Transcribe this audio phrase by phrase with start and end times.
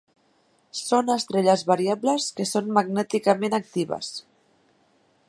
[0.77, 4.11] Són estrelles variables que són magnèticament actives.